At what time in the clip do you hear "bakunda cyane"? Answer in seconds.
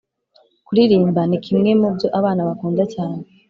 2.47-3.21